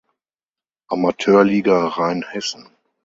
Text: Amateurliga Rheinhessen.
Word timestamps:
Amateurliga 0.87 1.87
Rheinhessen. 1.99 2.73